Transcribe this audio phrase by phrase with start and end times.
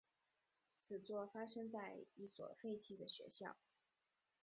[0.73, 3.55] 此作发生在一所废弃的学校。